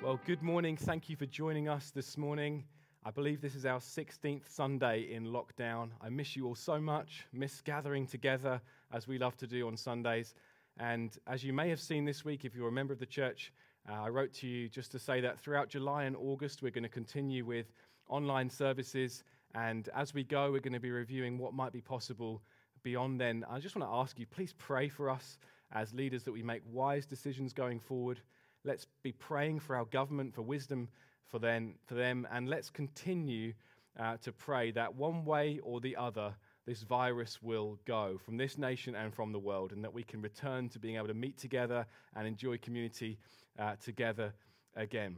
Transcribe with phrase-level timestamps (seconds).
[0.03, 0.75] Well, good morning.
[0.75, 2.65] Thank you for joining us this morning.
[3.05, 5.91] I believe this is our 16th Sunday in lockdown.
[6.01, 8.59] I miss you all so much, miss gathering together
[8.91, 10.35] as we love to do on Sundays.
[10.81, 13.53] And as you may have seen this week, if you're a member of the church,
[13.89, 16.83] uh, I wrote to you just to say that throughout July and August, we're going
[16.83, 17.71] to continue with
[18.09, 19.23] online services
[19.55, 22.41] and as we go, we're going to be reviewing what might be possible
[22.83, 23.45] beyond then.
[23.49, 25.37] I just want to ask you, please pray for us
[25.71, 28.19] as leaders that we make wise decisions going forward.
[28.63, 30.89] Let's be praying for our government, for wisdom
[31.33, 33.53] for them, for them and let's continue
[33.99, 36.35] uh, to pray that one way or the other,
[36.67, 40.21] this virus will go from this nation and from the world, and that we can
[40.21, 43.17] return to being able to meet together and enjoy community
[43.57, 44.31] uh, together
[44.75, 45.17] again.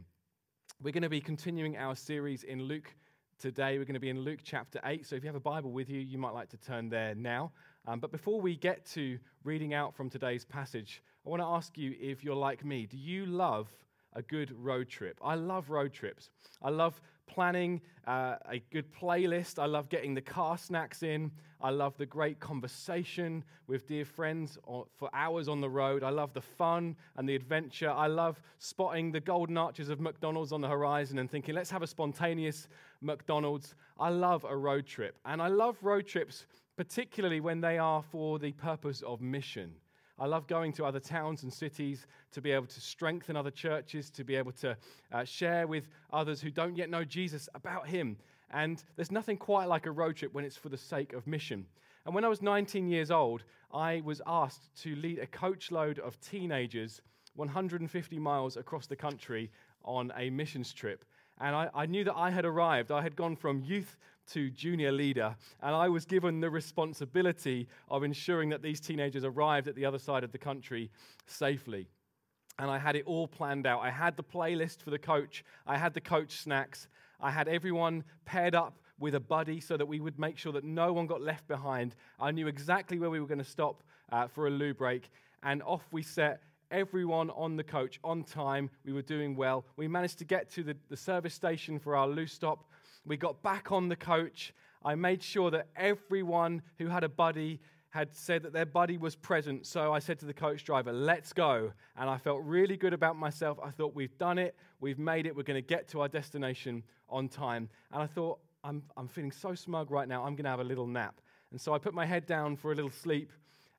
[0.82, 2.94] We're going to be continuing our series in Luke
[3.38, 5.04] Today we're going to be in Luke chapter 8.
[5.04, 7.52] So if you have a Bible with you, you might like to turn there now.
[7.86, 11.76] Um, but before we get to reading out from today's passage, I want to ask
[11.76, 12.86] you if you're like me.
[12.86, 13.68] Do you love
[14.16, 15.20] a good road trip?
[15.22, 16.30] I love road trips.
[16.62, 19.58] I love planning uh, a good playlist.
[19.58, 21.30] I love getting the car snacks in.
[21.60, 26.02] I love the great conversation with dear friends for hours on the road.
[26.02, 27.90] I love the fun and the adventure.
[27.90, 31.82] I love spotting the golden arches of McDonald's on the horizon and thinking, let's have
[31.82, 32.68] a spontaneous
[33.00, 33.74] McDonald's.
[33.98, 35.16] I love a road trip.
[35.24, 39.72] And I love road trips, particularly when they are for the purpose of mission.
[40.18, 44.10] I love going to other towns and cities to be able to strengthen other churches,
[44.10, 44.76] to be able to
[45.12, 48.16] uh, share with others who don't yet know Jesus about Him.
[48.50, 51.66] And there's nothing quite like a road trip when it's for the sake of mission.
[52.06, 53.42] And when I was 19 years old,
[53.74, 57.02] I was asked to lead a coachload of teenagers
[57.34, 59.50] 150 miles across the country
[59.84, 61.04] on a missions trip.
[61.38, 62.90] And I, I, knew that I had arrived.
[62.90, 63.98] I had gone from youth
[64.32, 69.68] to junior leader, and I was given the responsibility of ensuring that these teenagers arrived
[69.68, 70.90] at the other side of the country
[71.26, 71.88] safely.
[72.58, 73.80] And I had it all planned out.
[73.80, 76.88] I had the playlist for the coach, I had the coach snacks,
[77.20, 80.64] I had everyone paired up with a buddy so that we would make sure that
[80.64, 81.94] no one got left behind.
[82.18, 85.10] I knew exactly where we were going to stop uh, for a loo break,
[85.42, 88.70] and off we set everyone on the coach on time.
[88.84, 89.64] We were doing well.
[89.76, 92.64] We managed to get to the, the service station for our loo stop.
[93.06, 94.52] We got back on the coach.
[94.84, 99.16] I made sure that everyone who had a buddy had said that their buddy was
[99.16, 99.64] present.
[99.64, 101.72] So I said to the coach driver, let's go.
[101.96, 103.58] And I felt really good about myself.
[103.64, 106.82] I thought, we've done it, we've made it, we're going to get to our destination
[107.08, 107.70] on time.
[107.92, 110.64] And I thought, I'm, I'm feeling so smug right now, I'm going to have a
[110.64, 111.20] little nap.
[111.52, 113.32] And so I put my head down for a little sleep.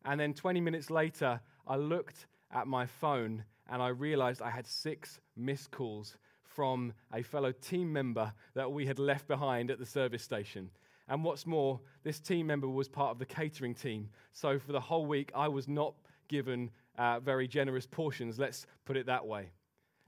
[0.05, 4.65] And then 20 minutes later, I looked at my phone and I realized I had
[4.65, 6.15] six missed calls
[6.57, 10.71] from a fellow team member that we had left behind at the service station.
[11.07, 14.09] And what's more, this team member was part of the catering team.
[14.33, 15.93] So for the whole week, I was not
[16.27, 19.51] given uh, very generous portions, let's put it that way.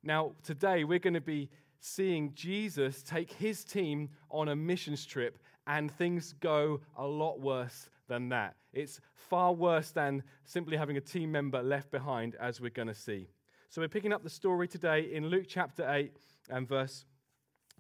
[0.02, 1.52] Now, today, we're going to be
[1.82, 5.38] seeing Jesus take his team on a missions trip,
[5.68, 8.56] and things go a lot worse than that.
[8.74, 12.96] It's far worse than simply having a team member left behind, as we're going to
[12.96, 13.28] see.
[13.70, 16.12] So we're picking up the story today in Luke chapter 8
[16.50, 17.06] and verse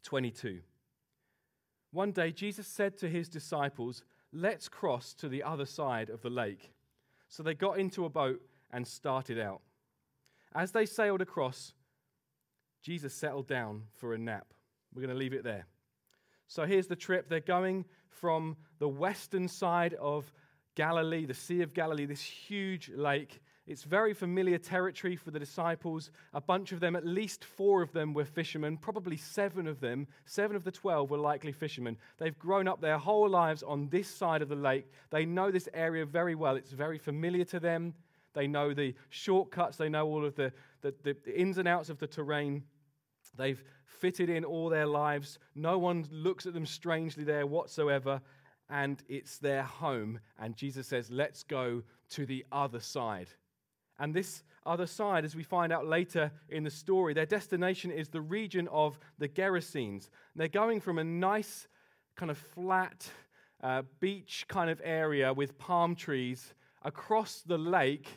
[0.03, 0.59] 22.
[1.91, 6.30] One day, Jesus said to his disciples, Let's cross to the other side of the
[6.30, 6.72] lake.
[7.28, 8.41] So they got into a boat
[8.72, 9.62] and started out.
[10.53, 11.74] As they sailed across,
[12.81, 14.47] Jesus settled down for a nap.
[14.94, 15.66] We're going to leave it there.
[16.47, 17.30] So here's the trip.
[17.30, 20.31] They're going from the western side of
[20.75, 23.41] Galilee, the Sea of Galilee, this huge lake.
[23.69, 26.09] It's very familiar territory for the disciples.
[26.34, 28.78] A bunch of them, at least four of them, were fishermen.
[28.78, 31.96] Probably seven of them, seven of the twelve, were likely fishermen.
[32.18, 34.91] They've grown up their whole lives on this side of the lake.
[35.12, 36.56] They know this area very well.
[36.56, 37.94] It's very familiar to them.
[38.34, 40.51] They know the shortcuts, they know all of the,
[40.81, 42.63] the, the ins and outs of the terrain.
[43.38, 45.38] They've fitted in all their lives.
[45.53, 48.19] No one looks at them strangely there whatsoever.
[48.68, 50.19] And it's their home.
[50.39, 53.30] And Jesus says, Let's go to the other side.
[54.00, 58.10] And this other side, as we find out later in the story, their destination is
[58.10, 60.10] the region of the Gerasenes.
[60.36, 61.68] They're going from a nice,
[62.16, 63.10] kind of flat
[63.62, 66.54] uh, beach kind of area with palm trees
[66.84, 68.07] across the lake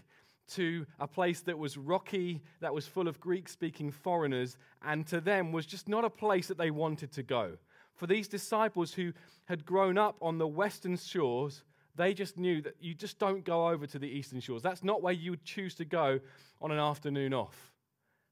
[0.48, 5.20] to a place that was rocky, that was full of Greek speaking foreigners, and to
[5.20, 7.56] them was just not a place that they wanted to go.
[7.94, 9.12] For these disciples who
[9.46, 13.68] had grown up on the western shores, they just knew that you just don't go
[13.68, 14.62] over to the eastern shores.
[14.62, 16.20] That's not where you would choose to go
[16.60, 17.72] on an afternoon off.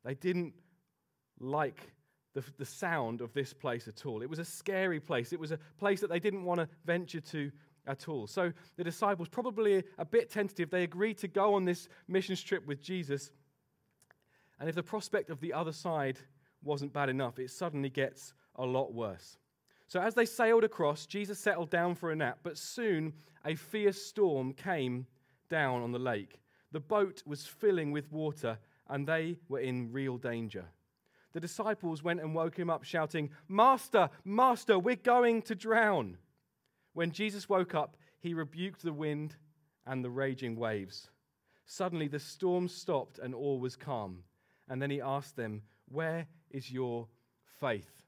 [0.05, 0.55] They didn't
[1.39, 1.93] like
[2.35, 4.23] the, the sound of this place at all.
[4.23, 5.33] It was a scary place.
[5.33, 7.51] It was a place that they didn't want to venture to
[7.87, 8.27] at all.
[8.27, 12.67] So the disciples, probably a bit tentative, they agreed to go on this mission trip
[12.67, 13.31] with Jesus.
[14.59, 16.19] And if the prospect of the other side
[16.63, 19.39] wasn't bad enough, it suddenly gets a lot worse.
[19.91, 23.13] So as they sailed across, Jesus settled down for a nap, but soon
[23.45, 25.05] a fierce storm came
[25.49, 26.41] down on the lake.
[26.71, 28.57] The boat was filling with water,
[28.89, 30.67] and they were in real danger.
[31.33, 36.19] The disciples went and woke him up, shouting, Master, Master, we're going to drown.
[36.93, 39.35] When Jesus woke up, he rebuked the wind
[39.89, 41.11] and the raging waves.
[41.67, 44.23] Suddenly the storm stopped and all was calm.
[44.69, 47.09] And then he asked them, Where is your
[47.59, 48.00] faith?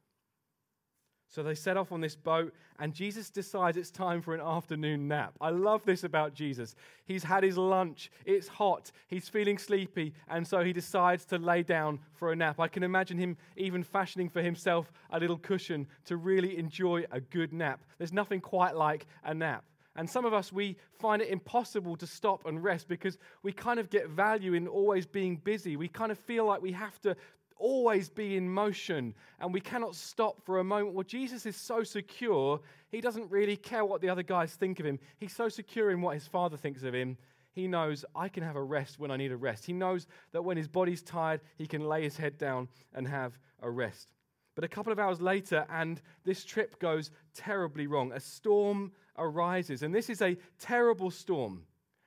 [1.33, 5.09] So they set off on this boat, and Jesus decides it's time for an afternoon
[5.09, 5.33] nap.
[5.41, 6.75] I love this about Jesus.
[7.07, 11.63] He's had his lunch, it's hot, he's feeling sleepy, and so he decides to lay
[11.63, 12.61] down for a nap.
[12.61, 17.21] I can imagine him even fashioning for himself a little cushion to really enjoy a
[17.21, 17.81] good nap.
[17.97, 19.65] There's nothing quite like a nap.
[19.97, 23.79] And some of us, we find it impossible to stop and rest because we kind
[23.79, 25.77] of get value in always being busy.
[25.77, 27.17] We kind of feel like we have to
[27.63, 30.95] always be in motion and we cannot stop for a moment.
[30.95, 32.61] Well, Jesus is so secure,
[32.91, 34.99] he doesn't really care what the other guys think of him.
[35.19, 37.17] He's so secure in what his father thinks of him.
[37.53, 39.65] He knows I can have a rest when I need a rest.
[39.65, 43.39] He knows that when his body's tired, he can lay his head down and have
[43.61, 44.13] a rest.
[44.55, 48.13] But a couple of hours later, and this trip goes terribly wrong.
[48.13, 51.63] A storm arises, and this is a terrible storm.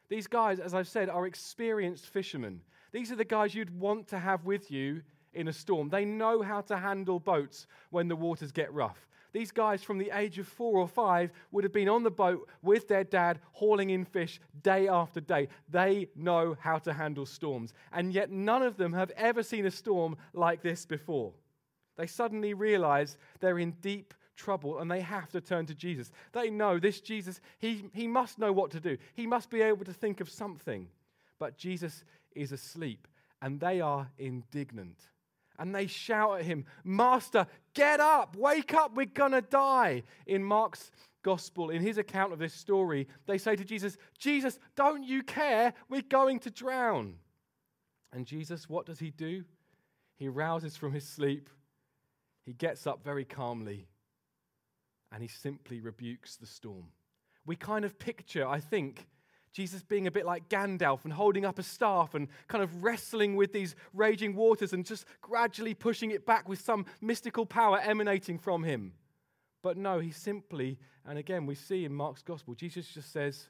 [0.10, 2.62] These guys, as I've said, are experienced fishermen.
[2.92, 5.02] These are the guys you'd want to have with you
[5.36, 5.90] in a storm.
[5.90, 9.08] They know how to handle boats when the waters get rough.
[9.36, 12.48] These guys from the age of four or five would have been on the boat
[12.62, 15.50] with their dad, hauling in fish day after day.
[15.70, 17.74] They know how to handle storms.
[17.92, 21.34] And yet, none of them have ever seen a storm like this before.
[21.98, 26.12] They suddenly realize they're in deep trouble and they have to turn to Jesus.
[26.32, 29.84] They know this Jesus, he, he must know what to do, he must be able
[29.84, 30.88] to think of something.
[31.40, 33.06] But Jesus is asleep
[33.42, 34.98] and they are indignant
[35.60, 40.04] and they shout at him, Master, get up, wake up, we're to die.
[40.28, 40.92] In Mark's
[41.24, 45.74] gospel, in his account of this story, they say to Jesus, Jesus, don't you care?
[45.90, 47.16] We're going to drown.
[48.14, 49.44] And Jesus, what does he do?
[50.18, 51.50] He rouses from his sleep,
[52.46, 53.88] he gets up very calmly,
[55.12, 56.86] and he simply rebukes the storm.
[57.46, 59.08] We kind of picture, I think,
[59.56, 63.38] Jesus being a bit like Gandalf and holding up a staff and kind of wrestling
[63.38, 68.38] with these raging waters and just gradually pushing it back with some mystical power emanating
[68.38, 68.92] from him.
[69.64, 73.48] But no, he simply, and again, we see in Mark's gospel, Jesus just says,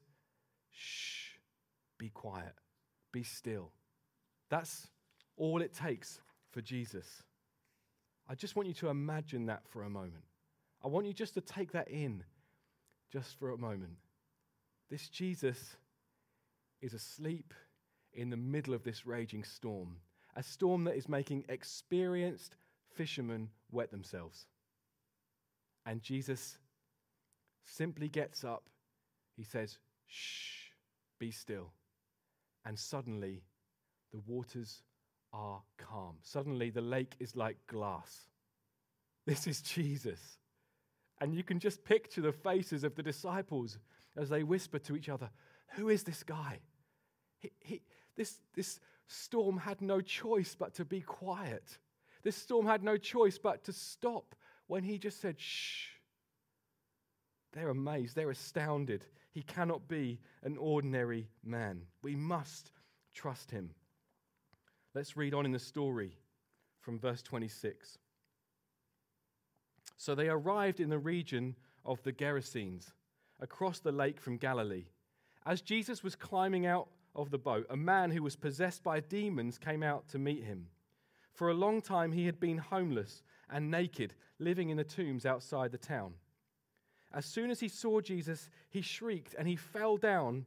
[0.69, 1.29] shh,
[1.97, 2.53] be quiet,
[3.11, 3.71] be still.
[4.51, 4.87] That's
[5.37, 6.21] all it takes
[6.51, 7.23] for Jesus.
[8.29, 10.23] I just want you to imagine that for a moment.
[10.83, 12.23] I want you just to take that in
[13.11, 13.97] just for a moment.
[14.91, 15.77] This Jesus
[16.81, 17.53] is asleep
[18.13, 19.97] in the middle of this raging storm,
[20.35, 22.55] a storm that is making experienced
[22.95, 24.45] fishermen wet themselves.
[25.85, 26.57] And Jesus
[27.63, 28.63] simply gets up.
[29.35, 29.77] He says,
[30.07, 30.69] Shh,
[31.19, 31.71] be still.
[32.65, 33.43] And suddenly,
[34.11, 34.81] the waters
[35.33, 36.15] are calm.
[36.21, 38.27] Suddenly, the lake is like glass.
[39.25, 40.19] This is Jesus.
[41.21, 43.77] And you can just picture the faces of the disciples
[44.17, 45.29] as they whisper to each other,
[45.73, 46.59] Who is this guy?
[47.39, 47.81] He, he,
[48.15, 51.77] this, this storm had no choice but to be quiet.
[52.23, 54.35] This storm had no choice but to stop
[54.67, 55.87] when he just said, shh.
[57.53, 59.05] They're amazed, they're astounded.
[59.31, 61.81] He cannot be an ordinary man.
[62.01, 62.71] We must
[63.13, 63.71] trust him.
[64.93, 66.17] Let's read on in the story
[66.79, 67.97] from verse 26.
[69.97, 71.55] So they arrived in the region
[71.85, 72.91] of the Gerasenes,
[73.39, 74.85] across the lake from Galilee.
[75.45, 79.57] As Jesus was climbing out of the boat, a man who was possessed by demons
[79.57, 80.67] came out to meet him.
[81.33, 85.71] For a long time he had been homeless and naked, living in the tombs outside
[85.71, 86.13] the town.
[87.13, 90.45] As soon as he saw Jesus, he shrieked and he fell down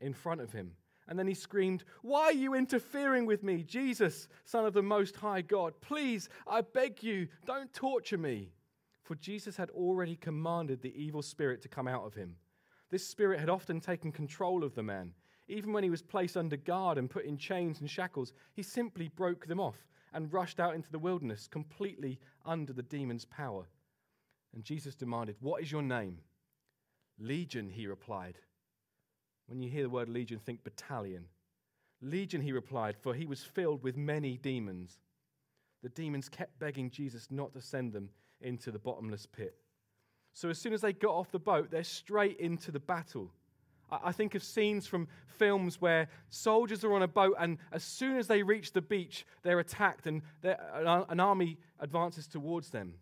[0.00, 0.72] in front of him.
[1.08, 5.16] And then he screamed, Why are you interfering with me, Jesus, Son of the Most
[5.16, 5.74] High God?
[5.80, 8.50] Please, I beg you, don't torture me.
[9.04, 12.36] For Jesus had already commanded the evil spirit to come out of him.
[12.92, 15.14] This spirit had often taken control of the man.
[15.48, 19.08] Even when he was placed under guard and put in chains and shackles, he simply
[19.08, 23.64] broke them off and rushed out into the wilderness, completely under the demon's power.
[24.52, 26.18] And Jesus demanded, What is your name?
[27.18, 28.36] Legion, he replied.
[29.46, 31.24] When you hear the word legion, think battalion.
[32.02, 34.98] Legion, he replied, for he was filled with many demons.
[35.82, 38.10] the demons kept begging Jesus not to send them
[38.42, 39.61] into the bottomless pit.
[40.32, 43.30] So as soon as they got off the boat, they're straight into the battle.
[43.90, 48.16] I think of scenes from films where soldiers are on a boat, and as soon
[48.16, 50.58] as they reach the beach, they're attacked and they're,
[51.08, 52.94] an army advances towards them.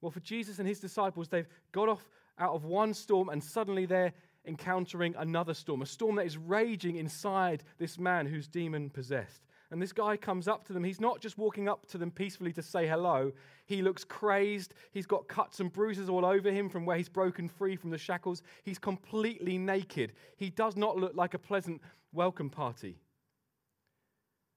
[0.00, 2.08] Well, for Jesus and his disciples, they've got off
[2.38, 4.12] out of one storm, and suddenly they're
[4.44, 9.42] encountering another storm, a storm that is raging inside this man who's demon possessed.
[9.72, 10.84] And this guy comes up to them.
[10.84, 13.32] He's not just walking up to them peacefully to say hello.
[13.64, 14.74] He looks crazed.
[14.92, 17.96] He's got cuts and bruises all over him from where he's broken free from the
[17.96, 18.42] shackles.
[18.64, 20.12] He's completely naked.
[20.36, 21.80] He does not look like a pleasant
[22.12, 22.98] welcome party.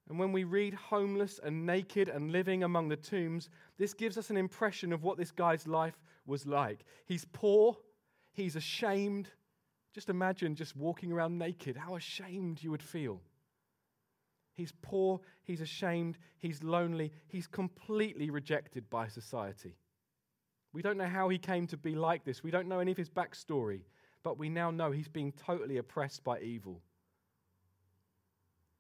[0.10, 4.30] And when we read homeless and naked and living among the tombs, this gives us
[4.30, 6.84] an impression of what this guy's life was like.
[7.06, 7.78] He's poor,
[8.34, 9.30] he's ashamed.
[9.94, 13.22] Just imagine just walking around naked, how ashamed you would feel.
[14.56, 19.76] He's poor, he's ashamed, he's lonely, he's completely rejected by society.
[20.74, 22.44] We don't know how he came to be like this.
[22.44, 23.82] We don't know any of his backstory,
[24.24, 26.82] but we now know he's being totally oppressed by evil.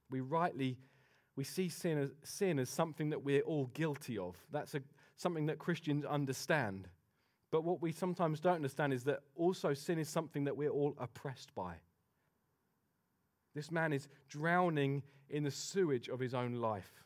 [0.09, 0.77] We rightly
[1.35, 4.35] we see sin as, sin as something that we're all guilty of.
[4.51, 4.81] That's a,
[5.17, 6.87] something that Christians understand.
[7.51, 10.95] But what we sometimes don't understand is that also sin is something that we're all
[10.97, 11.75] oppressed by.
[13.55, 17.03] This man is drowning in the sewage of his own life.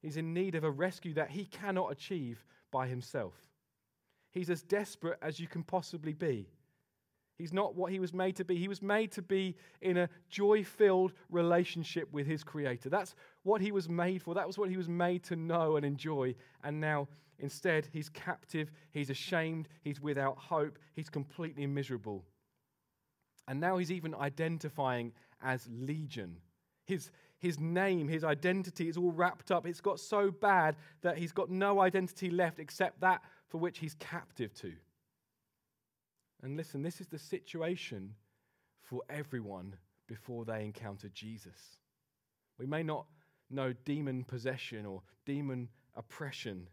[0.00, 3.34] He's in need of a rescue that he cannot achieve by himself.
[4.30, 6.48] He's as desperate as you can possibly be.
[7.36, 8.56] He's not what he was made to be.
[8.56, 12.90] He was made to be in a joy filled relationship with his Creator.
[12.90, 14.34] That's what he was made for.
[14.34, 16.34] That was what he was made to know and enjoy.
[16.62, 22.24] And now, instead, he's captive, he's ashamed, he's without hope, he's completely miserable.
[23.50, 25.10] And now he's even identifying
[25.42, 26.36] as Legion.
[26.84, 29.66] His, his name, his identity is all wrapped up.
[29.66, 33.94] It's got so bad that he's got no identity left except that for which he's
[33.94, 34.72] captive to.
[36.44, 38.14] And listen, this is the situation
[38.82, 39.74] for everyone
[40.06, 41.80] before they encounter Jesus.
[42.56, 43.06] We may not
[43.50, 46.68] know demon possession or demon oppression,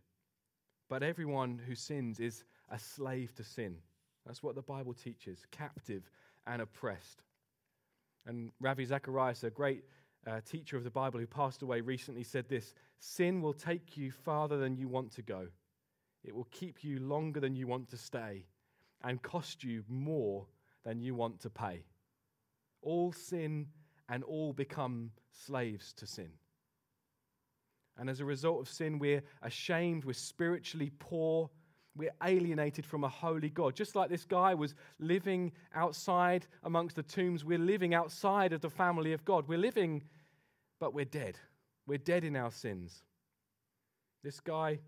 [0.90, 3.78] but everyone who sins is a slave to sin.
[4.28, 6.08] That's what the Bible teaches captive
[6.48, 7.24] and oppressed.
[8.26, 9.84] And Ravi Zacharias, a great
[10.26, 14.12] uh, teacher of the Bible who passed away recently, said this Sin will take you
[14.12, 15.48] farther than you want to go,
[16.24, 18.46] it will keep you longer than you want to stay,
[19.04, 20.48] and cost you more
[20.84, 21.84] than you want to pay.
[22.82, 23.68] All sin
[24.10, 26.30] and all become slaves to sin.
[27.98, 31.50] And as a result of sin, we're ashamed, we're spiritually poor,
[31.98, 33.76] we're alienated from a holy God.
[33.76, 38.70] Just like this guy was living outside amongst the tombs, we're living outside of the
[38.70, 39.48] family of God.
[39.48, 40.04] We're living,
[40.80, 41.38] but we're dead.
[41.86, 43.04] We're dead in our sins.
[44.24, 44.80] This guy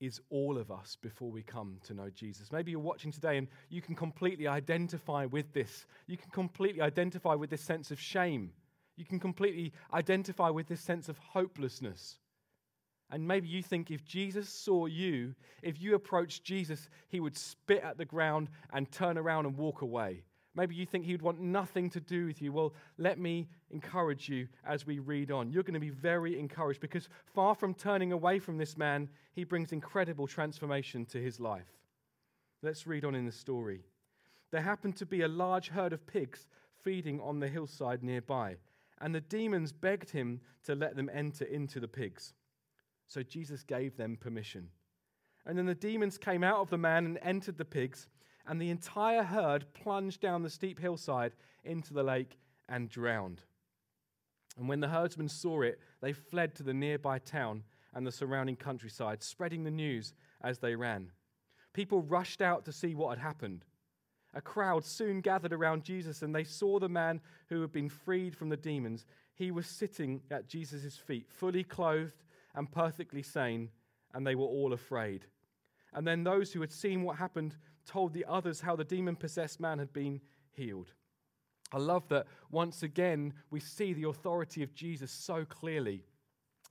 [0.00, 2.52] is all of us before we come to know Jesus.
[2.52, 5.86] Maybe you're watching today and you can completely identify with this.
[6.06, 8.52] You can completely identify with this sense of shame.
[8.96, 12.18] You can completely identify with this sense of hopelessness.
[13.10, 17.82] And maybe you think if Jesus saw you, if you approached Jesus, he would spit
[17.82, 20.24] at the ground and turn around and walk away.
[20.56, 22.52] Maybe you think he would want nothing to do with you.
[22.52, 25.50] Well, let me encourage you as we read on.
[25.50, 29.42] You're going to be very encouraged because far from turning away from this man, he
[29.42, 31.66] brings incredible transformation to his life.
[32.62, 33.80] Let's read on in the story.
[34.52, 36.46] There happened to be a large herd of pigs
[36.82, 38.56] feeding on the hillside nearby,
[39.00, 42.32] and the demons begged him to let them enter into the pigs.
[43.14, 44.70] So Jesus gave them permission.
[45.46, 48.08] And then the demons came out of the man and entered the pigs,
[48.44, 51.30] and the entire herd plunged down the steep hillside
[51.62, 53.42] into the lake and drowned.
[54.58, 57.62] And when the herdsmen saw it, they fled to the nearby town
[57.94, 61.12] and the surrounding countryside, spreading the news as they ran.
[61.72, 63.64] People rushed out to see what had happened.
[64.34, 68.34] A crowd soon gathered around Jesus, and they saw the man who had been freed
[68.34, 69.06] from the demons.
[69.34, 73.70] He was sitting at Jesus' feet, fully clothed and perfectly sane,
[74.12, 75.26] and they were all afraid.
[75.92, 77.56] And then those who had seen what happened
[77.86, 80.20] told the others how the demon possessed man had been
[80.50, 80.92] healed.
[81.72, 86.04] I love that once again we see the authority of Jesus so clearly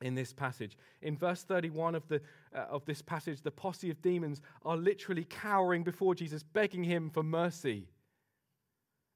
[0.02, 0.78] in this passage.
[1.02, 2.22] In verse 31 of, the,
[2.56, 7.10] uh, of this passage, the posse of demons are literally cowering before Jesus, begging him
[7.10, 7.88] for mercy.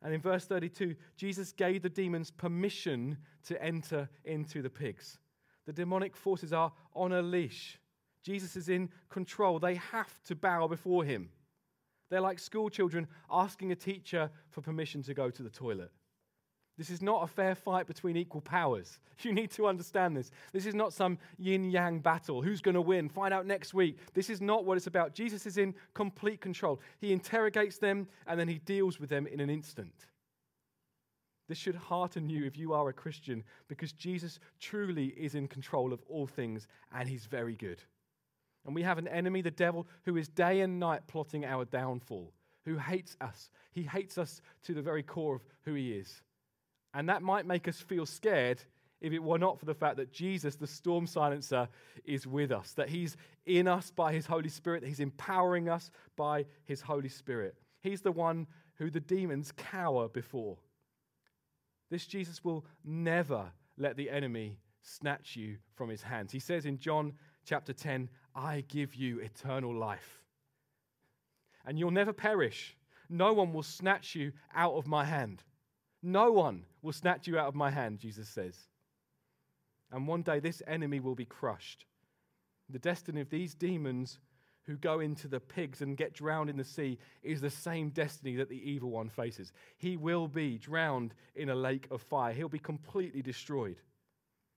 [0.01, 5.17] And in verse 32, Jesus gave the demons permission to enter into the pigs.
[5.67, 7.77] The demonic forces are on a leash.
[8.23, 9.59] Jesus is in control.
[9.59, 11.29] They have to bow before him.
[12.09, 15.91] They're like school children asking a teacher for permission to go to the toilet.
[16.77, 18.99] This is not a fair fight between equal powers.
[19.21, 20.29] You need to understand this.
[20.53, 22.43] This is not some yin yang battle.
[22.43, 23.09] Who's going to win?
[23.09, 23.97] Find out next week.
[24.13, 25.15] This is not what it's about.
[25.15, 26.79] Jesus is in complete control.
[26.99, 30.05] He interrogates them and then he deals with them in an instant.
[31.47, 35.93] This should hearten you if you are a Christian because Jesus truly is in control
[35.93, 37.81] of all things and he's very good.
[38.65, 42.33] And we have an enemy, the devil, who is day and night plotting our downfall,
[42.65, 43.49] who hates us.
[43.71, 46.21] He hates us to the very core of who he is.
[46.93, 48.61] And that might make us feel scared
[48.99, 51.69] if it were not for the fact that Jesus, the storm silencer,
[52.03, 55.91] is with us, that he's in us by his Holy Spirit, that he's empowering us
[56.15, 57.55] by his Holy Spirit.
[57.81, 60.57] He's the one who the demons cower before.
[61.89, 66.31] This Jesus will never let the enemy snatch you from his hands.
[66.31, 67.13] He says in John
[67.45, 70.23] chapter 10, I give you eternal life.
[71.65, 72.75] And you'll never perish.
[73.09, 75.43] No one will snatch you out of my hand.
[76.01, 78.55] No one will snatch you out of my hand, Jesus says.
[79.91, 81.85] And one day this enemy will be crushed.
[82.69, 84.19] The destiny of these demons
[84.67, 88.35] who go into the pigs and get drowned in the sea is the same destiny
[88.35, 89.53] that the evil one faces.
[89.77, 93.77] He will be drowned in a lake of fire, he'll be completely destroyed.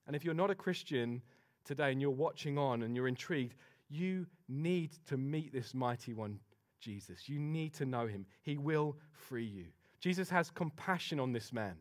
[0.06, 1.22] And if you're not a Christian
[1.64, 3.54] today and you're watching on and you're intrigued,
[3.88, 6.40] you need to meet this mighty one,
[6.80, 7.28] Jesus.
[7.28, 8.26] You need to know him.
[8.42, 9.66] He will free you.
[10.00, 11.76] Jesus has compassion on this man.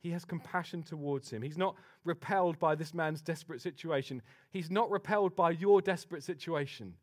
[0.00, 1.40] He has compassion towards him.
[1.40, 4.20] He's not repelled by this man's desperate situation.
[4.50, 6.94] He's not repelled by your desperate situation.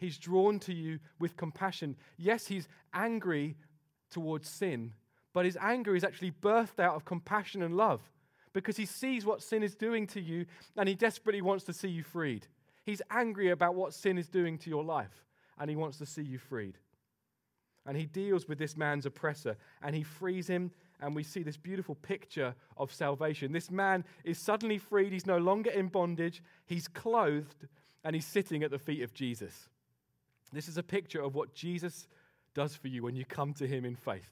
[0.00, 1.94] He's drawn to you with compassion.
[2.16, 3.56] Yes, he's angry
[4.10, 4.94] towards sin,
[5.34, 8.00] but his anger is actually birthed out of compassion and love
[8.54, 10.46] because he sees what sin is doing to you
[10.78, 12.46] and he desperately wants to see you freed.
[12.84, 15.24] He's angry about what sin is doing to your life
[15.58, 16.78] and he wants to see you freed.
[17.86, 20.70] And he deals with this man's oppressor and he frees him.
[21.02, 23.52] And we see this beautiful picture of salvation.
[23.52, 25.12] This man is suddenly freed.
[25.12, 26.42] He's no longer in bondage.
[26.66, 27.68] He's clothed
[28.02, 29.68] and he's sitting at the feet of Jesus.
[30.52, 32.08] This is a picture of what Jesus
[32.54, 34.30] does for you when you come to him in faith.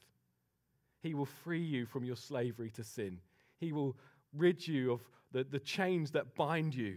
[1.00, 3.20] He will free you from your slavery to sin,
[3.58, 3.96] he will
[4.34, 5.00] rid you of
[5.32, 6.96] the, the chains that bind you,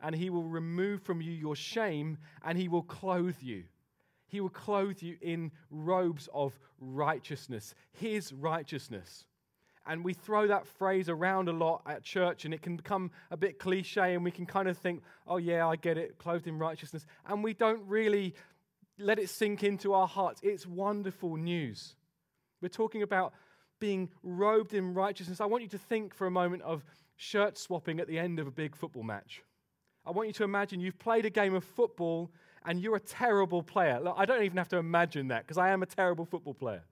[0.00, 3.64] and he will remove from you your shame, and he will clothe you.
[4.30, 9.24] He will clothe you in robes of righteousness, His righteousness.
[9.86, 13.36] And we throw that phrase around a lot at church, and it can become a
[13.36, 16.58] bit cliche, and we can kind of think, oh, yeah, I get it, clothed in
[16.58, 17.06] righteousness.
[17.26, 18.34] And we don't really
[19.00, 20.40] let it sink into our hearts.
[20.42, 21.94] It's wonderful news.
[22.60, 23.32] We're talking about
[23.80, 25.40] being robed in righteousness.
[25.40, 26.84] I want you to think for a moment of
[27.16, 29.42] shirt swapping at the end of a big football match.
[30.06, 32.30] I want you to imagine you've played a game of football
[32.64, 34.00] and you're a terrible player.
[34.00, 36.82] Look, I don't even have to imagine that because I am a terrible football player.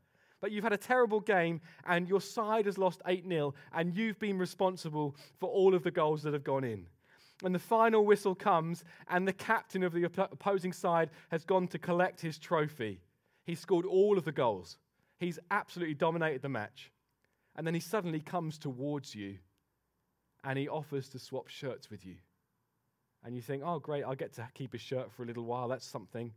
[0.41, 4.19] But you've had a terrible game and your side has lost 8 0 and you've
[4.19, 6.87] been responsible for all of the goals that have gone in.
[7.45, 11.79] And the final whistle comes and the captain of the opposing side has gone to
[11.79, 13.01] collect his trophy.
[13.45, 14.79] He scored all of the goals,
[15.19, 16.93] he's absolutely dominated the match.
[17.57, 19.39] And then he suddenly comes towards you
[20.45, 22.17] and he offers to swap shirts with you
[23.25, 25.69] and you think, oh, great, I'll get to keep his shirt for a little while.
[25.69, 26.33] That's something.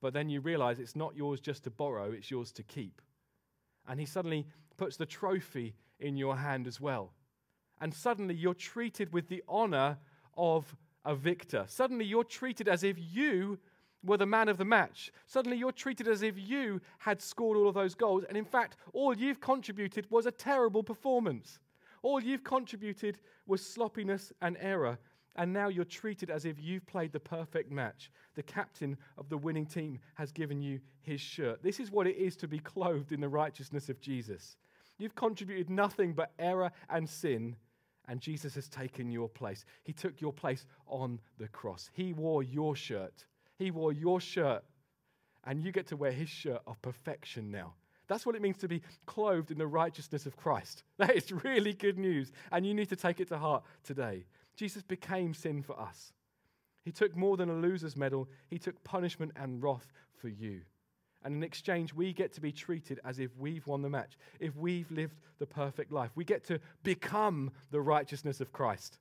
[0.00, 3.00] But then you realize it's not yours just to borrow, it's yours to keep.
[3.86, 7.12] And he suddenly puts the trophy in your hand as well.
[7.80, 9.98] And suddenly you're treated with the honor
[10.36, 11.64] of a victor.
[11.68, 13.58] Suddenly you're treated as if you
[14.04, 15.12] were the man of the match.
[15.26, 18.24] Suddenly you're treated as if you had scored all of those goals.
[18.28, 21.58] And in fact, all you've contributed was a terrible performance.
[22.02, 24.98] All you've contributed was sloppiness and error
[25.38, 28.10] and now you're treated as if you've played the perfect match.
[28.34, 31.62] The captain of the winning team has given you his shirt.
[31.62, 34.56] This is what it is to be clothed in the righteousness of Jesus.
[34.98, 37.54] You've contributed nothing but error and sin,
[38.08, 39.64] and Jesus has taken your place.
[39.84, 41.90] He took your place on the cross.
[41.92, 43.26] He wore your shirt.
[43.58, 44.64] He wore your shirt,
[45.44, 47.74] and you get to wear his shirt of perfection now.
[48.06, 50.82] That's what it means to be clothed in the righteousness of Christ.
[50.98, 54.24] That is really good news, and you need to take it to heart today.
[54.56, 56.12] Jesus became sin for us.
[56.84, 60.62] He took more than a loser's medal, he took punishment and wrath for you.
[61.24, 64.54] And in exchange, we get to be treated as if we've won the match, if
[64.56, 66.10] we've lived the perfect life.
[66.14, 68.98] We get to become the righteousness of Christ.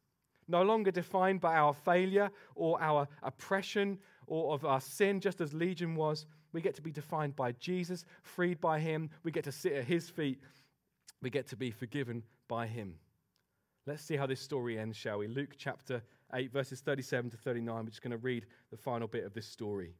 [0.47, 5.53] No longer defined by our failure or our oppression or of our sin, just as
[5.53, 6.25] Legion was.
[6.53, 9.09] We get to be defined by Jesus, freed by Him.
[9.23, 10.39] We get to sit at His feet.
[11.21, 12.95] We get to be forgiven by Him.
[13.85, 15.27] Let's see how this story ends, shall we?
[15.27, 16.01] Luke chapter
[16.33, 17.75] 8, verses 37 to 39.
[17.85, 19.93] We're just going to read the final bit of this story.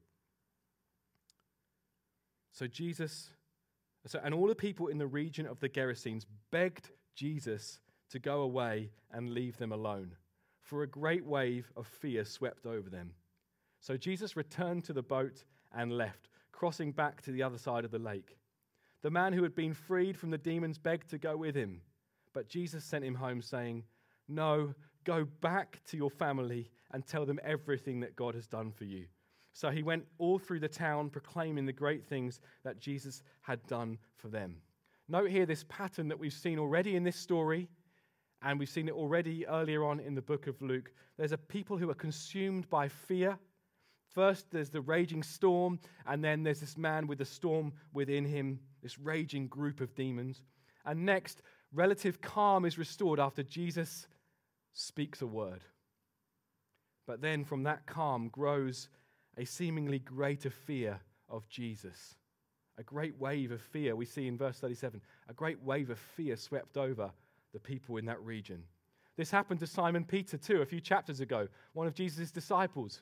[2.52, 3.30] So, Jesus,
[4.06, 7.80] So, and all the people in the region of the Gerasenes begged Jesus
[8.10, 10.16] to go away and leave them alone,
[10.62, 13.12] for a great wave of fear swept over them.
[13.80, 17.92] So Jesus returned to the boat and left, crossing back to the other side of
[17.92, 18.38] the lake.
[19.02, 21.82] The man who had been freed from the demons begged to go with him,
[22.34, 23.84] but Jesus sent him home, saying,
[24.28, 28.86] No, go back to your family and tell them everything that God has done for
[28.86, 29.06] you.
[29.58, 33.98] So he went all through the town proclaiming the great things that Jesus had done
[34.16, 34.58] for them.
[35.08, 37.68] Note here this pattern that we've seen already in this story,
[38.44, 40.92] and we've seen it already earlier on in the book of Luke.
[41.18, 43.40] There's a people who are consumed by fear.
[44.14, 48.60] First, there's the raging storm, and then there's this man with the storm within him,
[48.84, 50.44] this raging group of demons.
[50.86, 51.42] And next,
[51.74, 54.08] relative calm is restored after Jesus
[54.74, 55.64] speaks a word.
[57.08, 58.90] But then from that calm grows
[59.38, 62.16] a seemingly greater fear of Jesus.
[62.78, 66.36] A great wave of fear, we see in verse 37, a great wave of fear
[66.36, 67.12] swept over
[67.54, 68.64] the people in that region.
[69.16, 73.02] This happened to Simon Peter too, a few chapters ago, one of Jesus' disciples.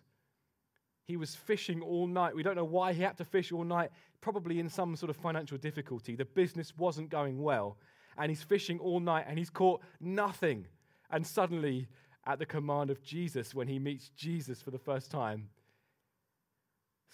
[1.05, 2.35] He was fishing all night.
[2.35, 5.17] We don't know why he had to fish all night, probably in some sort of
[5.17, 6.15] financial difficulty.
[6.15, 7.77] The business wasn't going well.
[8.17, 10.65] And he's fishing all night and he's caught nothing.
[11.11, 11.87] And suddenly,
[12.25, 15.49] at the command of Jesus, when he meets Jesus for the first time,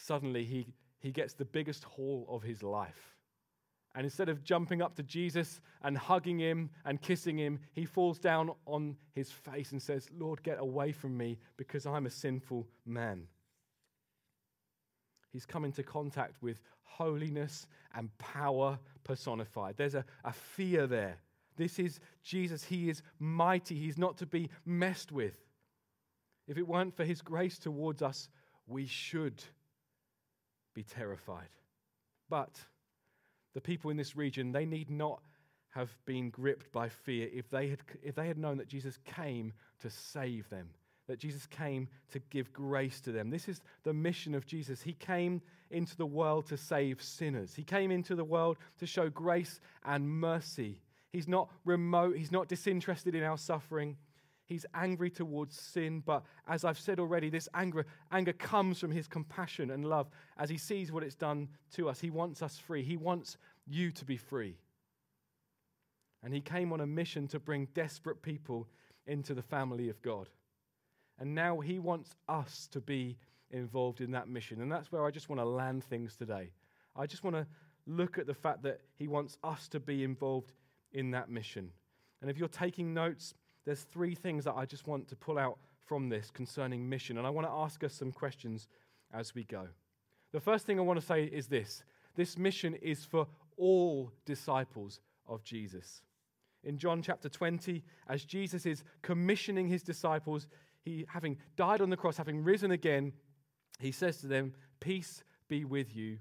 [0.01, 0.67] suddenly he,
[0.99, 3.17] he gets the biggest haul of his life.
[3.93, 8.19] And instead of jumping up to Jesus and hugging him and kissing him, he falls
[8.19, 12.67] down on his face and says, Lord, get away from me because I'm a sinful
[12.85, 13.27] man.
[15.33, 19.75] He's come into contact with holiness and power personified.
[19.77, 21.17] There's a, a fear there.
[21.57, 22.63] This is Jesus.
[22.63, 23.75] He is mighty.
[23.75, 25.35] He's not to be messed with.
[26.47, 28.29] If it weren't for his grace towards us,
[28.67, 29.43] we should
[30.73, 31.49] be terrified.
[32.29, 32.59] But
[33.53, 35.21] the people in this region, they need not
[35.71, 39.53] have been gripped by fear if they had, if they had known that Jesus came
[39.79, 40.69] to save them,
[41.07, 43.29] that Jesus came to give grace to them.
[43.29, 44.81] This is the mission of Jesus.
[44.81, 49.09] He came into the world to save sinners, He came into the world to show
[49.09, 50.81] grace and mercy.
[51.11, 53.97] He's not remote, He's not disinterested in our suffering.
[54.51, 59.07] He's angry towards sin, but as I've said already, this anger, anger comes from his
[59.07, 62.01] compassion and love as he sees what it's done to us.
[62.01, 62.83] He wants us free.
[62.83, 64.57] He wants you to be free.
[66.21, 68.67] And he came on a mission to bring desperate people
[69.07, 70.27] into the family of God.
[71.17, 73.17] And now he wants us to be
[73.51, 74.61] involved in that mission.
[74.61, 76.51] And that's where I just want to land things today.
[76.93, 77.47] I just want to
[77.87, 80.51] look at the fact that he wants us to be involved
[80.91, 81.71] in that mission.
[82.21, 83.33] And if you're taking notes,
[83.65, 87.17] there's three things that I just want to pull out from this concerning mission.
[87.17, 88.67] And I want to ask us some questions
[89.13, 89.67] as we go.
[90.31, 91.83] The first thing I want to say is this
[92.15, 96.01] this mission is for all disciples of Jesus.
[96.63, 100.47] In John chapter 20, as Jesus is commissioning his disciples,
[100.81, 103.13] he having died on the cross, having risen again,
[103.79, 106.19] he says to them, Peace be with you.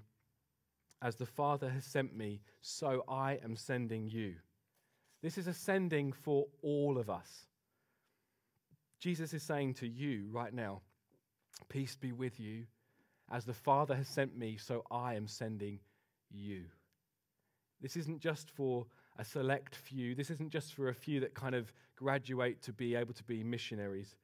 [1.01, 4.35] As the Father has sent me, so I am sending you.
[5.21, 7.45] This is ascending for all of us.
[8.99, 10.81] Jesus is saying to you right now,
[11.69, 12.65] Peace be with you.
[13.31, 15.79] As the Father has sent me, so I am sending
[16.29, 16.63] you.
[17.81, 18.85] This isn't just for
[19.17, 20.15] a select few.
[20.15, 23.43] This isn't just for a few that kind of graduate to be able to be
[23.43, 24.15] missionaries.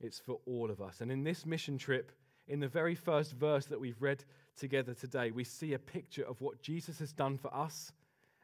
[0.00, 1.00] It's for all of us.
[1.00, 2.12] And in this mission trip,
[2.48, 4.24] in the very first verse that we've read
[4.56, 7.92] together today, we see a picture of what Jesus has done for us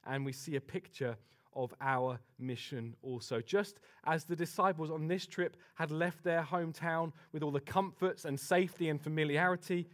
[0.07, 1.17] and we see a picture
[1.55, 3.41] of our mission also.
[3.41, 8.25] Just as the disciples on this trip had left their hometown with all the comforts
[8.25, 9.89] and safety and familiarity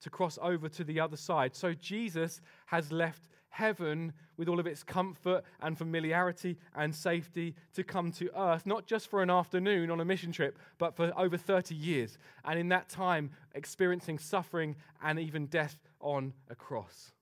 [0.00, 4.66] to cross over to the other side, so Jesus has left heaven with all of
[4.66, 9.90] its comfort and familiarity and safety to come to earth, not just for an afternoon
[9.90, 12.16] on a mission trip, but for over 30 years.
[12.44, 17.12] And in that time, experiencing suffering and even death on a cross.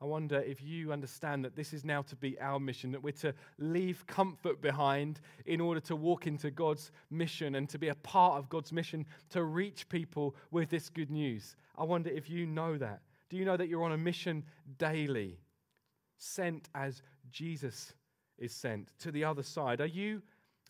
[0.00, 3.12] I wonder if you understand that this is now to be our mission, that we're
[3.12, 7.94] to leave comfort behind in order to walk into God's mission and to be a
[7.94, 11.56] part of God's mission to reach people with this good news.
[11.78, 13.00] I wonder if you know that.
[13.30, 14.44] Do you know that you're on a mission
[14.78, 15.38] daily,
[16.18, 17.94] sent as Jesus
[18.38, 19.80] is sent to the other side?
[19.80, 20.20] Are you,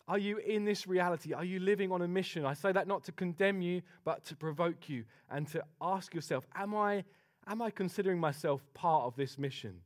[0.06, 1.32] are you in this reality?
[1.32, 2.44] Are you living on a mission?
[2.44, 6.46] I say that not to condemn you, but to provoke you and to ask yourself,
[6.54, 7.04] Am I
[7.46, 9.80] Am I considering myself part of this mission?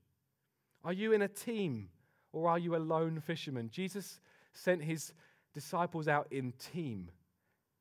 [0.83, 1.91] Are you in a team
[2.33, 3.69] or are you a lone fisherman?
[3.71, 4.21] Jesus
[4.53, 5.13] sent his
[5.53, 7.11] disciples out in team.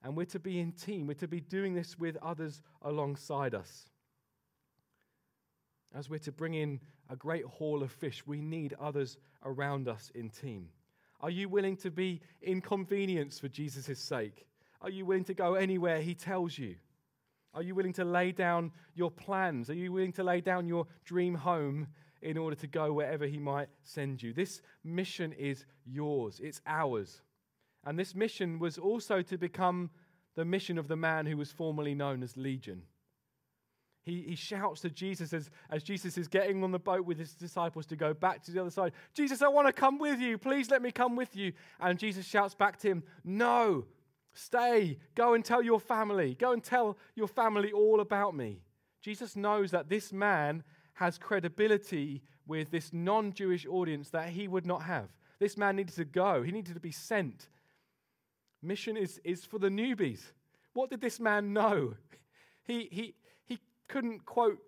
[0.03, 1.07] And we're to be in team.
[1.07, 3.89] We're to be doing this with others alongside us.
[5.93, 10.11] As we're to bring in a great haul of fish, we need others around us
[10.13, 10.69] in team.
[11.21, 14.45] Are you willing to be inconvenienced for Jesus' sake?
[14.81, 16.75] Are you willing to go anywhere he tells you?
[17.53, 19.69] Are you willing to lay down your plans?
[19.69, 21.87] Are you willing to lay down your dream home
[22.21, 24.33] in order to go wherever he might send you?
[24.33, 27.21] This mission is yours, it's ours.
[27.85, 29.89] And this mission was also to become
[30.35, 32.83] the mission of the man who was formerly known as Legion.
[34.03, 37.33] He, he shouts to Jesus as, as Jesus is getting on the boat with his
[37.33, 40.37] disciples to go back to the other side Jesus, I want to come with you.
[40.37, 41.53] Please let me come with you.
[41.79, 43.85] And Jesus shouts back to him, No,
[44.33, 44.97] stay.
[45.15, 46.35] Go and tell your family.
[46.35, 48.61] Go and tell your family all about me.
[49.01, 50.63] Jesus knows that this man
[50.93, 55.09] has credibility with this non Jewish audience that he would not have.
[55.39, 57.47] This man needed to go, he needed to be sent.
[58.61, 60.33] Mission is, is for the newbies.
[60.73, 61.95] What did this man know?
[62.65, 63.15] He, he,
[63.45, 64.59] he couldn't quote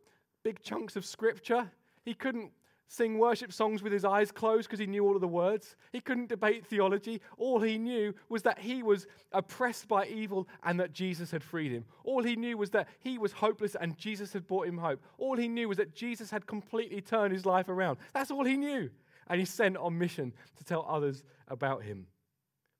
[0.44, 1.70] big chunks of scripture.
[2.04, 2.52] He couldn't
[2.92, 5.78] sing worship songs with his eyes closed because he knew all of the words.
[5.94, 7.22] He couldn't debate theology.
[7.38, 11.72] All he knew was that he was oppressed by evil and that Jesus had freed
[11.72, 11.86] him.
[12.04, 15.02] All he knew was that he was hopeless and Jesus had brought him hope.
[15.18, 17.98] All he knew was that Jesus had completely turned his life around.
[18.14, 18.90] That's all he knew.
[19.30, 22.08] And he's sent on mission to tell others about him.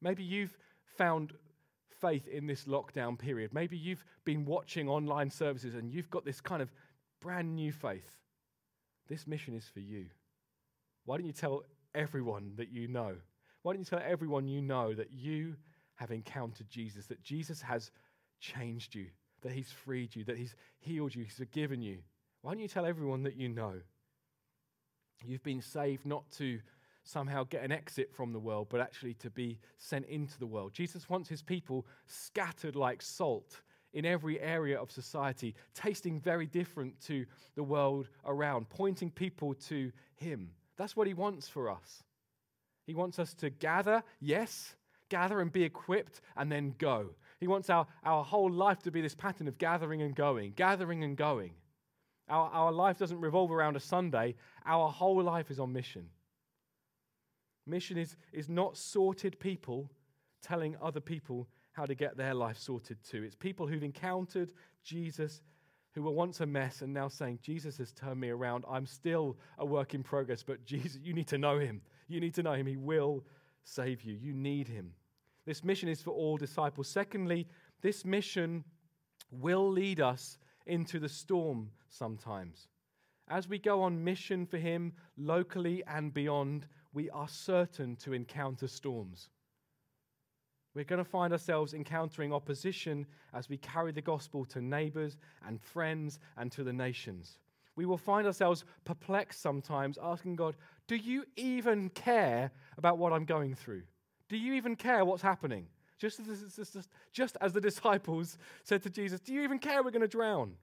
[0.02, 0.58] Maybe you've
[0.98, 1.32] found
[2.02, 3.54] faith in this lockdown period.
[3.54, 6.70] Maybe you've been watching online services and you've got this kind of
[7.22, 8.18] brand new faith.
[9.12, 10.06] This mission is for you.
[11.04, 13.16] Why don't you tell everyone that you know?
[13.62, 15.58] Why don't you tell everyone you know that you
[15.96, 17.92] have encountered Jesus, that Jesus has
[18.40, 19.08] changed you,
[19.42, 21.98] that he's freed you, that he's healed you, he's forgiven you?
[22.42, 23.74] Why don't you tell everyone that you know?
[25.26, 26.62] You've been saved not to
[27.04, 30.74] somehow get an exit from the world, but actually to be sent into the world.
[30.74, 33.60] Jesus wants his people scattered like salt
[33.94, 37.26] in every area of society, tasting very different to
[37.56, 40.52] the world around, pointing people to Him.
[40.78, 42.04] That's what He wants for us.
[42.88, 44.76] He wants us to gather, yes,
[45.10, 47.10] gather and be equipped, and then go.
[47.40, 51.04] He wants our, our whole life to be this pattern of gathering and going, gathering
[51.04, 51.52] and going.
[52.30, 56.08] Our, our life doesn't revolve around a Sunday, our whole life is on mission.
[57.68, 59.92] Mission is, is not sorted people
[60.42, 63.24] telling other people how to get their life sorted too.
[63.24, 64.54] It's people who've encountered
[64.84, 65.42] Jesus
[65.94, 68.64] who were once a mess and now saying, Jesus has turned me around.
[68.70, 71.82] I'm still a work in progress, but Jesus, you need to know him.
[72.08, 72.66] You need to know him.
[72.66, 73.26] He will
[73.64, 74.16] save you.
[74.16, 74.94] You need him.
[75.46, 76.88] This mission is for all disciples.
[76.88, 77.48] Secondly,
[77.82, 78.64] this mission
[79.32, 82.68] will lead us into the storm sometimes.
[83.28, 88.68] As we go on mission for him locally and beyond, we are certain to encounter
[88.68, 89.30] storms.
[90.74, 95.62] We're going to find ourselves encountering opposition as we carry the gospel to neighbors and
[95.62, 97.38] friends and to the nations.
[97.76, 100.56] We will find ourselves perplexed sometimes, asking God,
[100.88, 103.84] Do you even care about what I'm going through?
[104.30, 105.68] Do you even care what's happening?
[105.98, 110.02] Just as, just as the disciples said to Jesus, Do you even care we're going
[110.02, 110.54] to drown?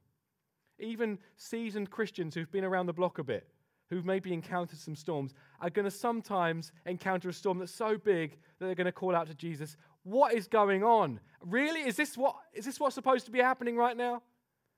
[0.78, 3.48] Even seasoned Christians who've been around the block a bit,
[3.90, 8.38] who've maybe encountered some storms, are going to sometimes encounter a storm that's so big
[8.58, 9.76] that they're going to call out to Jesus,
[10.08, 11.20] what is going on?
[11.44, 11.82] Really?
[11.82, 14.22] Is this what is this what's supposed to be happening right now?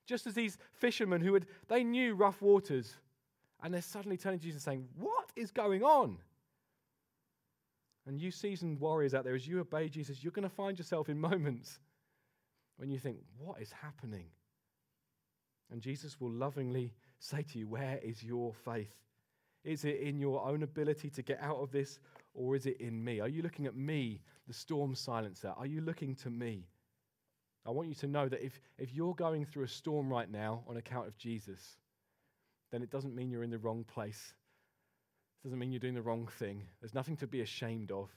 [0.06, 2.96] Just as these fishermen who had they knew rough waters,
[3.62, 6.18] and they're suddenly turning to Jesus and saying, What is going on?
[8.06, 11.08] And you seasoned warriors out there, as you obey Jesus, you're going to find yourself
[11.08, 11.78] in moments
[12.76, 14.26] when you think, What is happening?
[15.70, 18.94] And Jesus will lovingly say to you, Where is your faith?
[19.62, 21.98] Is it in your own ability to get out of this,
[22.32, 23.20] or is it in me?
[23.20, 25.54] Are you looking at me, the storm silencer?
[25.56, 26.66] Are you looking to me?
[27.64, 30.64] I want you to know that if, if you're going through a storm right now
[30.66, 31.76] on account of Jesus,
[32.72, 34.34] then it doesn't mean you're in the wrong place.
[35.38, 36.64] It doesn't mean you're doing the wrong thing.
[36.80, 38.10] There's nothing to be ashamed of.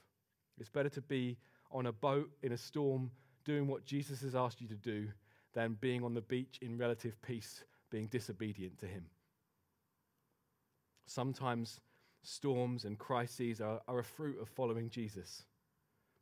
[0.58, 1.38] It's better to be
[1.70, 3.12] on a boat in a storm
[3.44, 5.06] doing what Jesus has asked you to do
[5.52, 9.04] than being on the beach in relative peace, being disobedient to Him.
[11.06, 11.78] Sometimes
[12.24, 15.44] storms and crises are, are a fruit of following Jesus.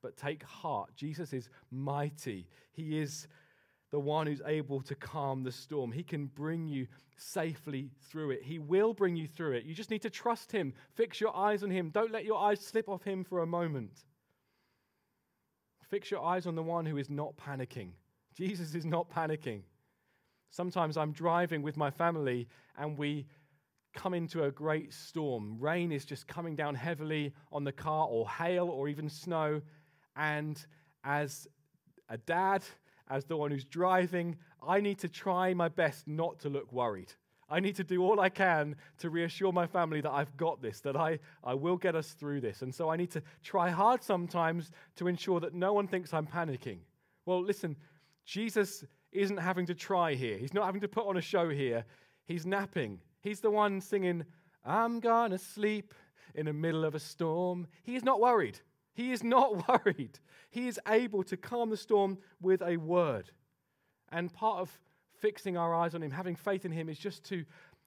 [0.02, 2.48] But take heart, Jesus is mighty.
[2.72, 3.28] He is
[3.92, 5.92] the one who's able to calm the storm.
[5.92, 6.86] He can bring you
[7.16, 8.42] safely through it.
[8.42, 9.64] He will bring you through it.
[9.64, 10.72] You just need to trust Him.
[10.94, 11.90] Fix your eyes on Him.
[11.90, 14.04] Don't let your eyes slip off Him for a moment.
[15.88, 17.90] Fix your eyes on the one who is not panicking.
[18.34, 19.60] Jesus is not panicking.
[20.50, 23.26] Sometimes I'm driving with my family and we
[23.94, 25.58] come into a great storm.
[25.60, 29.60] Rain is just coming down heavily on the car, or hail, or even snow.
[30.16, 30.64] And
[31.04, 31.48] as
[32.08, 32.62] a dad,
[33.08, 37.12] as the one who's driving, I need to try my best not to look worried.
[37.48, 40.80] I need to do all I can to reassure my family that I've got this,
[40.80, 42.62] that I, I will get us through this.
[42.62, 46.26] And so I need to try hard sometimes to ensure that no one thinks I'm
[46.26, 46.78] panicking.
[47.26, 47.76] Well, listen,
[48.24, 50.38] Jesus isn't having to try here.
[50.38, 51.84] He's not having to put on a show here.
[52.24, 53.00] He's napping.
[53.20, 54.24] He's the one singing,
[54.64, 55.92] I'm gonna sleep
[56.34, 57.66] in the middle of a storm.
[57.82, 58.58] He is not worried.
[58.94, 60.18] He is not worried.
[60.50, 63.30] He is able to calm the storm with a word.
[64.10, 64.80] And part of
[65.18, 67.44] fixing our eyes on Him, having faith in Him, is just to,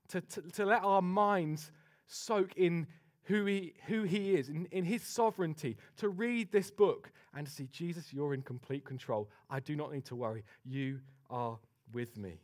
[0.09, 1.71] to, to, to let our minds
[2.07, 2.87] soak in
[3.23, 7.51] who He, who he is, in, in His sovereignty, to read this book and to
[7.51, 9.29] see, Jesus, you're in complete control.
[9.49, 10.43] I do not need to worry.
[10.63, 11.59] You are
[11.93, 12.39] with me.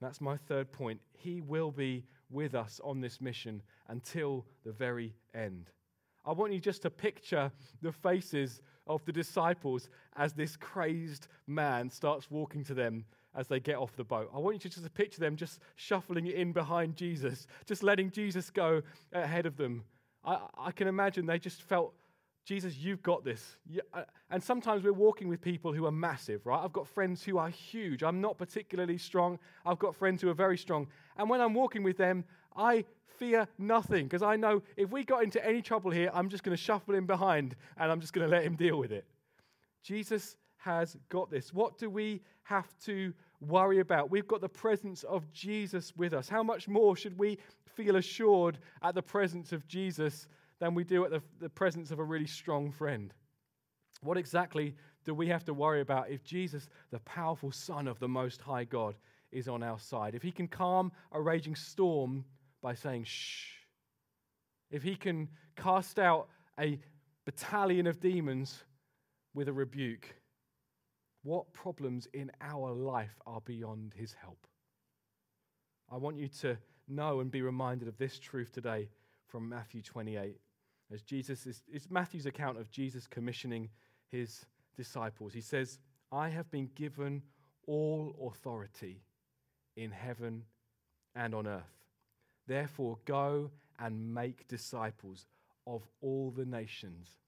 [0.00, 1.00] That's my third point.
[1.12, 5.70] He will be with us on this mission until the very end.
[6.28, 11.88] I want you just to picture the faces of the disciples as this crazed man
[11.88, 14.30] starts walking to them as they get off the boat.
[14.34, 18.50] I want you to just picture them just shuffling in behind Jesus, just letting Jesus
[18.50, 19.84] go ahead of them.
[20.22, 21.94] I, I can imagine they just felt,
[22.44, 23.56] Jesus, you've got this.
[23.94, 26.62] Uh, and sometimes we're walking with people who are massive, right?
[26.62, 28.02] I've got friends who are huge.
[28.02, 29.38] I'm not particularly strong.
[29.64, 30.88] I've got friends who are very strong.
[31.16, 32.24] And when I'm walking with them,
[32.58, 32.84] I
[33.18, 36.56] fear nothing because I know if we got into any trouble here, I'm just going
[36.56, 39.06] to shuffle in behind and I'm just going to let him deal with it.
[39.82, 41.54] Jesus has got this.
[41.54, 44.10] What do we have to worry about.
[44.10, 46.28] We've got the presence of Jesus with us.
[46.28, 50.26] How much more should we feel assured at the presence of Jesus
[50.58, 53.12] than we do at the, the presence of a really strong friend?
[54.02, 58.08] What exactly do we have to worry about if Jesus, the powerful Son of the
[58.08, 58.96] Most High God,
[59.30, 60.14] is on our side?
[60.14, 62.24] If he can calm a raging storm
[62.62, 63.46] by saying, shh,
[64.70, 66.78] if he can cast out a
[67.24, 68.62] battalion of demons
[69.34, 70.14] with a rebuke,
[71.22, 74.46] what problems in our life are beyond his help?
[75.90, 78.88] I want you to know and be reminded of this truth today
[79.26, 80.36] from Matthew 28.
[80.92, 83.68] As Jesus is, it's Matthew's account of Jesus commissioning
[84.10, 85.34] his disciples.
[85.34, 85.78] He says,
[86.10, 87.22] I have been given
[87.66, 89.02] all authority
[89.76, 90.44] in heaven
[91.14, 91.77] and on earth.
[92.48, 95.26] Therefore, go and make disciples
[95.68, 97.18] of all the nations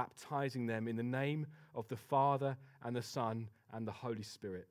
[0.00, 4.66] baptizing them in the name of the Father and the Son and the Holy Spirit.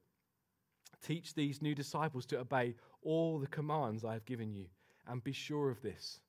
[1.05, 4.65] Teach these new disciples to obey all the commands I have given you,
[5.07, 6.19] and be sure of this.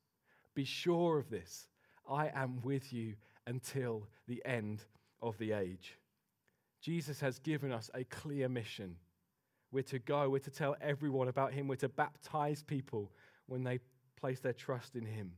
[0.54, 1.68] Be sure of this.
[2.06, 3.14] I am with you
[3.46, 4.84] until the end
[5.22, 5.96] of the age.
[6.82, 8.96] Jesus has given us a clear mission.
[9.72, 13.10] We're to go, we're to tell everyone about Him, we're to baptize people
[13.50, 13.80] when they
[14.18, 15.32] place their trust in Him.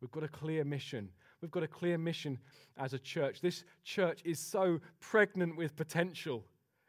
[0.00, 1.10] We've got a clear mission.
[1.40, 2.38] We've got a clear mission
[2.76, 3.40] as a church.
[3.40, 6.44] This church is so pregnant with potential.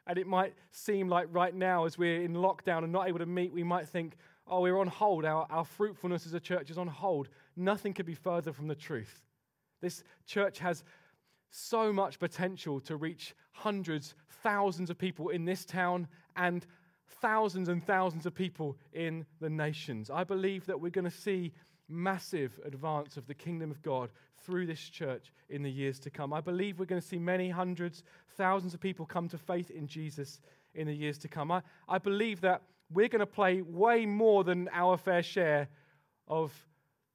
[0.06, 3.26] And it might seem like right now, as we're in lockdown and not able to
[3.26, 5.24] meet, we might think, oh, we're on hold.
[5.24, 7.28] Our, our fruitfulness as a church is on hold.
[7.56, 9.22] Nothing could be further from the truth.
[9.80, 10.84] This church has
[11.50, 16.66] so much potential to reach hundreds, thousands of people in this town and
[17.20, 20.10] thousands and thousands of people in the nations.
[20.10, 21.52] I believe that we're going to see
[21.88, 24.10] massive advance of the kingdom of God
[24.44, 26.32] through this church in the years to come.
[26.32, 28.02] I believe we're going to see many hundreds,
[28.36, 30.40] thousands of people come to faith in Jesus
[30.74, 31.50] in the years to come.
[31.50, 32.62] I, I believe that
[32.92, 35.68] we're going to play way more than our fair share
[36.28, 36.52] of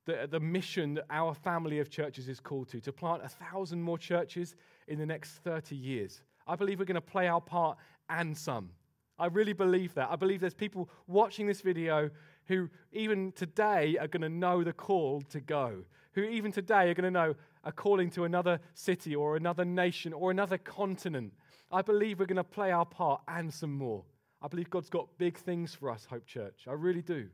[0.05, 3.81] the, the mission that our family of churches is called to, to plant a thousand
[3.81, 4.55] more churches
[4.87, 6.21] in the next 30 years.
[6.47, 7.77] I believe we're going to play our part
[8.09, 8.71] and some.
[9.19, 10.09] I really believe that.
[10.09, 12.09] I believe there's people watching this video
[12.47, 16.93] who even today are going to know the call to go, who even today are
[16.93, 21.33] going to know a calling to another city or another nation or another continent.
[21.71, 24.03] I believe we're going to play our part and some more.
[24.41, 26.61] I believe God's got big things for us, Hope Church.
[26.67, 27.27] I really do.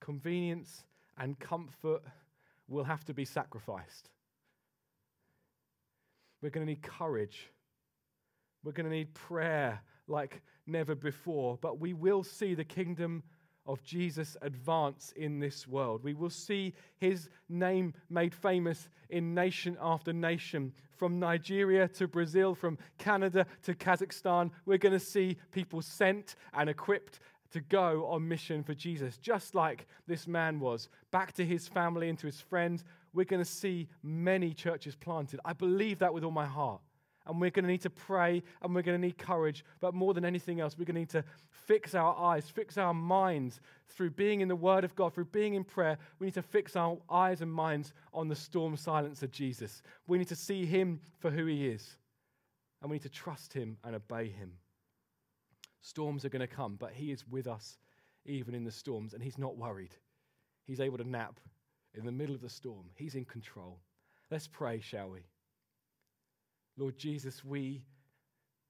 [0.00, 0.84] Convenience
[1.16, 2.02] and comfort
[2.68, 4.10] will have to be sacrificed.
[6.42, 7.50] We're going to need courage.
[8.62, 13.22] We're going to need prayer like never before, but we will see the kingdom
[13.66, 16.02] of Jesus advance in this world.
[16.02, 22.54] We will see his name made famous in nation after nation, from Nigeria to Brazil,
[22.54, 24.50] from Canada to Kazakhstan.
[24.66, 27.20] We're going to see people sent and equipped
[27.52, 32.08] to go on mission for Jesus, just like this man was, back to his family
[32.08, 32.84] and to his friends.
[33.12, 35.40] We're going to see many churches planted.
[35.44, 36.80] I believe that with all my heart.
[37.26, 39.64] And we're going to need to pray and we're going to need courage.
[39.80, 42.92] But more than anything else, we're going to need to fix our eyes, fix our
[42.92, 45.98] minds through being in the Word of God, through being in prayer.
[46.18, 49.82] We need to fix our eyes and minds on the storm silence of Jesus.
[50.06, 51.96] We need to see Him for who He is.
[52.80, 54.52] And we need to trust Him and obey Him.
[55.80, 57.78] Storms are going to come, but He is with us
[58.24, 59.94] even in the storms, and He's not worried.
[60.66, 61.40] He's able to nap
[61.94, 62.86] in the middle of the storm.
[62.94, 63.80] He's in control.
[64.30, 65.20] Let's pray, shall we?
[66.76, 67.84] Lord Jesus, we,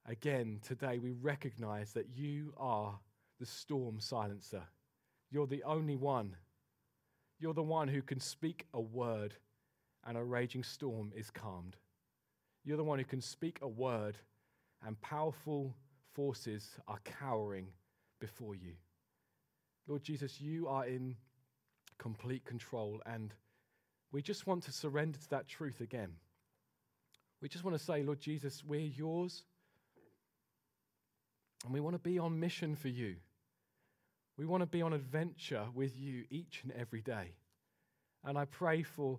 [0.06, 2.98] again, today, we recognize that you are
[3.38, 4.62] the storm silencer.
[5.30, 6.36] You're the only one.
[7.38, 9.34] You're the one who can speak a word
[10.04, 11.76] and a raging storm is calmed.
[12.64, 14.18] You're the one who can speak a word
[14.84, 15.74] and powerful
[16.12, 17.68] forces are cowering
[18.20, 18.72] before you.
[19.86, 21.16] Lord Jesus, you are in
[21.98, 23.34] complete control, and
[24.12, 26.10] we just want to surrender to that truth again.
[27.42, 29.42] We just want to say, Lord Jesus, we're yours,
[31.64, 33.16] and we want to be on mission for you.
[34.38, 37.34] We want to be on adventure with you each and every day.
[38.24, 39.18] And I pray for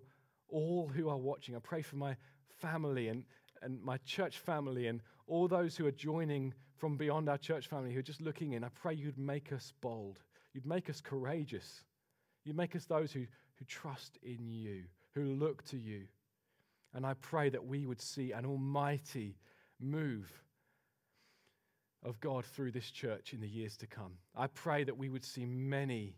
[0.49, 1.55] all who are watching.
[1.55, 2.15] I pray for my
[2.61, 3.25] family and,
[3.61, 7.93] and my church family and all those who are joining from beyond our church family
[7.93, 8.63] who are just looking in.
[8.63, 10.19] I pray you'd make us bold.
[10.53, 11.83] You'd make us courageous.
[12.45, 16.03] You'd make us those who, who trust in you, who look to you.
[16.93, 19.37] And I pray that we would see an almighty
[19.79, 20.31] move
[22.03, 24.13] of God through this church in the years to come.
[24.35, 26.17] I pray that we would see many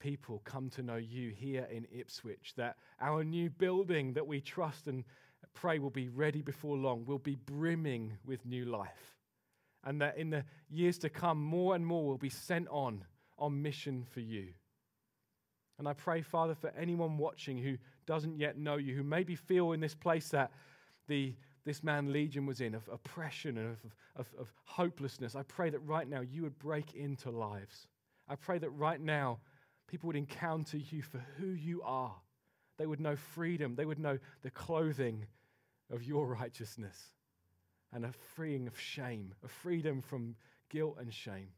[0.00, 4.88] people come to know you here in Ipswich, that our new building that we trust
[4.88, 5.04] and
[5.54, 9.16] pray will be ready before long, will be brimming with new life.
[9.84, 13.04] And that in the years to come, more and more will be sent on
[13.38, 14.48] on mission for you.
[15.78, 17.76] And I pray, Father, for anyone watching who
[18.06, 20.52] doesn't yet know you, who maybe feel in this place that
[21.08, 21.34] the,
[21.64, 23.78] this man Legion was in, of oppression and of,
[24.16, 27.86] of, of hopelessness, I pray that right now you would break into lives.
[28.28, 29.38] I pray that right now
[29.88, 32.14] people would encounter you for who you are.
[32.78, 35.26] They would know freedom, they would know the clothing
[35.90, 36.98] of your righteousness,
[37.92, 40.34] and a freeing of shame, a freedom from
[40.70, 41.48] guilt and shame.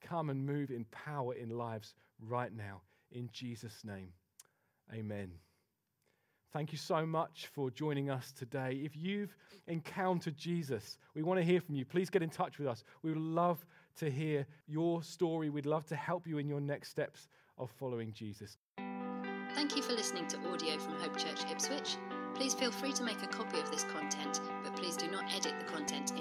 [0.00, 2.82] Come and move in power in lives right now.
[3.12, 4.12] In Jesus' name,
[4.92, 5.30] amen.
[6.52, 8.80] Thank you so much for joining us today.
[8.82, 9.36] If you've
[9.66, 11.84] encountered Jesus, we want to hear from you.
[11.84, 12.84] Please get in touch with us.
[13.02, 15.50] We would love to hear your story.
[15.50, 17.28] We'd love to help you in your next steps
[17.58, 18.56] of following Jesus.
[19.54, 21.96] Thank you for listening to audio from Hope Church Ipswich.
[22.34, 25.54] Please feel free to make a copy of this content, but please do not edit
[25.58, 26.12] the content